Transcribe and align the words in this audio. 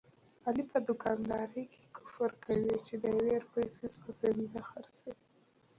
علي 0.45 0.63
په 0.71 0.77
دوکاندارۍ 0.89 1.63
کې 1.73 1.83
کفر 1.95 2.31
کوي، 2.43 2.71
د 3.03 3.05
یوې 3.17 3.35
روپۍ 3.43 3.67
څیز 3.75 3.93
په 4.03 4.11
پینځه 4.19 4.59
خرڅوي. 4.69 5.15